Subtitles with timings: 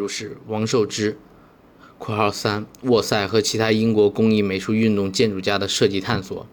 [0.00, 1.18] 就是王寿之
[2.00, 6.46] （括号三）沃塞和其他英国工艺美术运动建筑家的设计探索。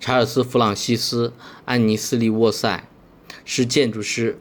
[0.00, 1.28] 查尔斯·弗朗西斯·
[1.66, 2.88] 安尼斯利·沃塞
[3.44, 4.38] 是建筑师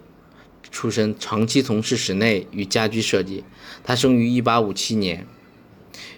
[0.72, 3.44] 出身，长期从事室内与家居设计。
[3.84, 5.28] 他生于1857年，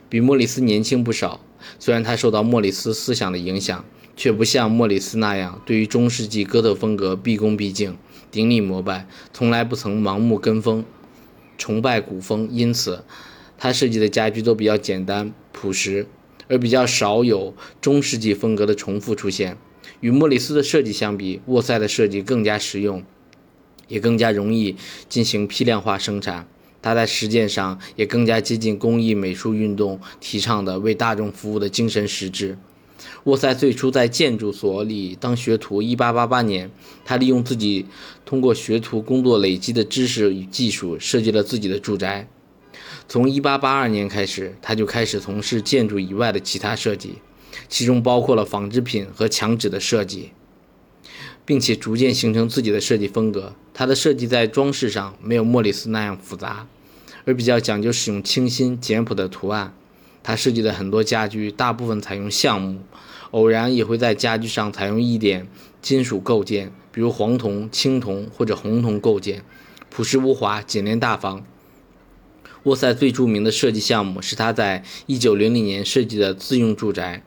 [0.08, 1.44] 比莫里斯年轻不少。
[1.80, 3.84] 虽然他受到莫里斯思想的影响，
[4.16, 7.98] 却不像莫里斯那样对于中世纪哥特风格毕恭毕敬、
[8.30, 10.86] 顶礼膜拜，从来不曾盲目跟风、
[11.60, 12.50] 崇拜古风。
[12.52, 13.04] 因此，
[13.60, 16.08] 他设计的家居都比较简单朴实，
[16.48, 19.56] 而比较少有中世纪风格的重复出现。
[20.00, 23.04] 与莫里斯的设计相比，沃塞的设计更加实用，
[23.90, 24.78] 也更加容易
[25.10, 26.48] 进行批量化生产。
[26.82, 32.58] 它在实践上也更加接近工艺美术运动提倡的为大众服务的精神实质。
[33.24, 35.82] 沃塞最初在建筑所里当学徒。
[35.82, 36.72] 1888年，
[37.06, 37.86] 他利用自己
[38.26, 42.28] 通过学徒工作累积的知识与技术，设计了自己的住宅。
[43.08, 47.16] 从1882年开始，他就开始从事建筑以外的其他设计，
[47.68, 50.32] 其中包括了纺织品和墙纸的设计。
[51.50, 53.56] 并且逐渐形成自己的设计风格。
[53.74, 56.68] 他的设计在装饰上没有莫里斯那样复杂，
[57.26, 59.74] 而比较讲究使用清新简朴的图案。
[60.30, 62.82] 他设计的很多家具大部分采用橡木，
[63.32, 65.48] 偶然也会在家具上采用一点
[65.82, 69.44] 金属构件，比如黄铜、青铜或者红铜构件，
[69.90, 71.44] 朴实无华，简练大方。
[72.62, 77.24] 沃塞最著名的设计项目是他在1900年设计的自用住宅。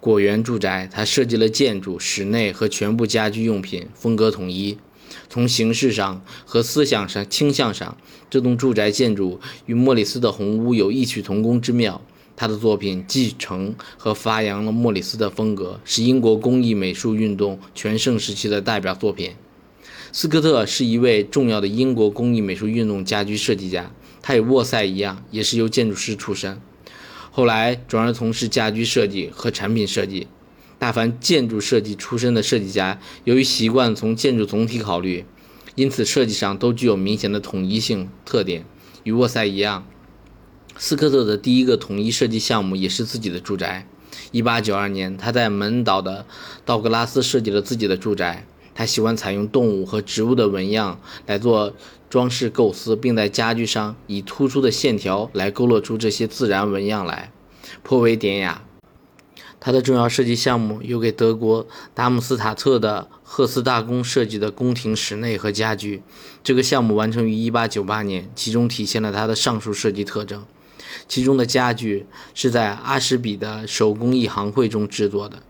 [0.00, 4.78] 果园住宅，他设计了建筑、室内和全部家居用品，风格统一。
[5.28, 7.98] 从形式上和思想上倾向上，
[8.30, 12.00] 这栋住宅建筑与莫里斯的红屋有异曲同工之妙。
[12.36, 19.32] 他的作品继承和发扬了莫里斯的风格，是英国工艺美术运动全盛时期的代表作品。
[20.12, 26.60] 斯科特是一位重要的英国工艺美术运动家居设计家，他与沃塞一样，也是由建筑师出身。
[27.30, 30.28] 后来转而从事家居设计和产品设计。
[30.78, 35.24] 大凡建筑设计出身的设计家，由于习惯从建筑总体考虑，
[35.76, 38.64] 因此设计上都具有明显的统一性特点。
[39.02, 39.86] 与沃塞一样，
[40.76, 43.86] 斯科特的第一个统一设计项目也是自己的住宅。
[44.32, 46.26] 1892年，他在门岛的
[46.64, 48.46] 道格拉斯设计了自己的住宅。
[48.74, 51.72] 他喜欢采用动物和植物的纹样来做
[52.10, 57.30] 装饰构思，并在家具上以突出的线条来勾勒出这些自然纹样来，
[57.84, 58.64] 颇为典雅。
[59.60, 66.02] 他的重要设计项目有给德国达姆斯塔特的赫斯大公设计的宫廷室内和家具。
[66.42, 70.44] 这个项目完成于1898年，其中体现了他的上述设计特征。
[71.08, 75.42] 其中的家具是在阿什比的手工艺行会中制作的。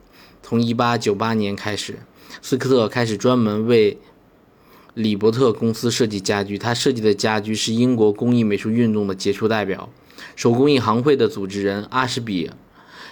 [0.43, 1.99] 从1898年开始。
[2.43, 3.97] 斯科特开始专门为
[4.95, 6.59] 李伯特公司设计家具。
[6.59, 9.89] 他设计的家具是英国工艺美术运动的杰出代表。
[10.35, 12.51] 手工艺行会的组织人阿什比，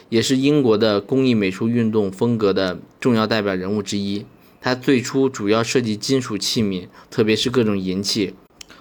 [0.08, 4.26] 也是英国的工艺美术运动风格的重要代表人物之一。
[4.60, 8.34] 他最初主要设计金属器皿，特别是各种银器，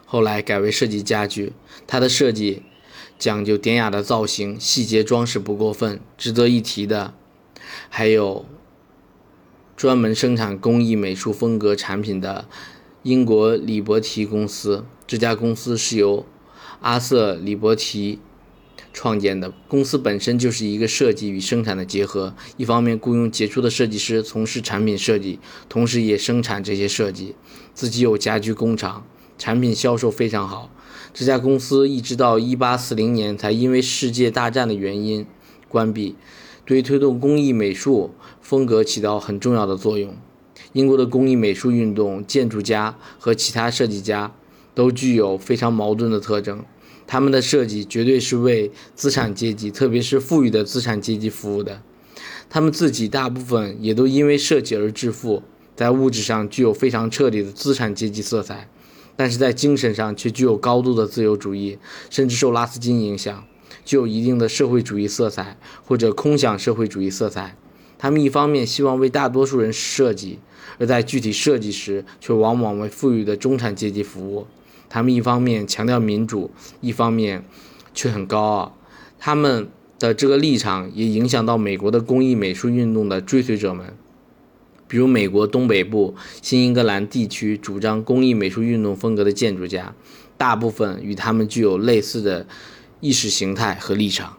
[0.06, 1.54] 后来改为设计家具。
[1.86, 2.64] 他的设计
[3.22, 6.02] 讲究典雅的造型，细节装饰不过分。
[6.18, 7.14] 值得一提的
[7.88, 8.48] 还有。
[9.78, 12.48] 专门生产工艺美术风格产品的
[13.02, 16.24] 英国李伯提公司，这家公司是由
[16.81, 18.20] 阿瑟·李伯提
[18.94, 19.52] 创建的。
[19.68, 27.34] 公司本身就是一个设计与生产的结合，一方面雇佣杰出的设计师从事产品设计，同时也生产这些设计。
[27.74, 29.08] 自己有家居工厂，
[29.40, 30.70] 产品销售非常好。
[31.14, 35.26] 这家公司一直到1840年才因为世界大战的原因
[35.68, 36.16] 关闭。
[36.64, 40.16] 对推动工艺美术风格起到很重要的作用。
[40.72, 44.34] 英国的工艺美术运动，建筑家和其他设计家
[44.74, 46.64] 都具有非常矛盾的特征。
[47.06, 51.82] 他们的设计绝对是为资产阶级，特别是富裕的资产阶级服务的。
[52.50, 55.44] 他们自己大部分也都因为设计而致富，
[55.76, 58.70] 在物质上具有非常彻底的资产阶级色彩，
[59.22, 61.78] 但是在精神上却具有高度的自由主义，
[62.09, 63.44] 甚至受拉斯金影响。
[63.86, 67.56] 具有一定的社会主义色彩或者空想社会主义色彩，
[68.00, 70.40] 他们一方面希望为大多数人设计，
[70.80, 74.48] 而在具体设计时却往往为富裕的中产阶级服务。
[74.90, 76.50] 他们一方面强调民主，
[76.80, 77.45] 一方面
[77.94, 78.78] 却很高傲。
[79.19, 79.69] 他们
[80.00, 83.94] 的这个立场也影响到美国的工艺美术运动的追随者们，
[84.92, 89.96] 比如美国东北部新英格兰地区主张工艺美术运动风格的建筑家，
[90.38, 92.46] 大部分与他们具有类似的。
[93.04, 94.38] 意识形态和立场。